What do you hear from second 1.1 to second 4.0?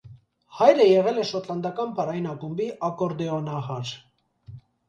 է շոտլանդական պարային ակումբի ակորդեոնահար։